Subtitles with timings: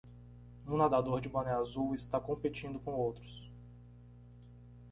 [0.65, 3.47] Um nadador de boné azul está competindo com outros.